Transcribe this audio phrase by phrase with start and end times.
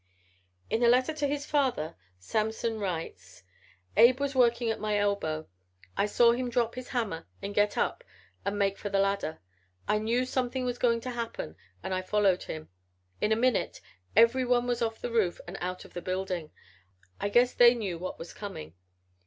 [0.67, 3.43] In a letter to his father Samson writes:
[3.95, 5.47] "Abe was working at my elbow.
[5.95, 8.03] I saw him drop his hammer and get up
[8.43, 9.41] and make for the ladder.
[9.87, 12.69] I knew something was going to happen and I followed him.
[13.21, 13.79] In a minute
[14.15, 16.49] every one was off the roof and out of the building.
[17.19, 18.73] I guess they knew what was coming.